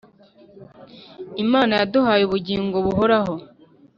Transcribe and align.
Imana 1.43 1.73
yaduhaye 1.79 2.23
ubugingo 2.25 2.75
buhoraho, 2.85 3.33